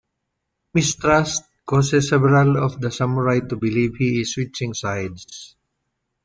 [0.73, 5.55] Mistrust causes several of the samurai to believe he is switching sides.